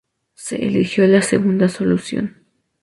Se 0.33 0.55
eligió 0.55 1.05
la 1.05 1.21
segunda 1.21 1.69
solución. 1.69 2.43